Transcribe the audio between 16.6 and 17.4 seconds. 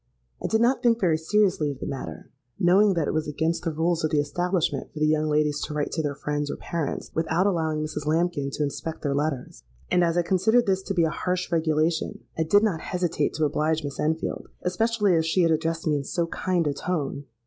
a tone.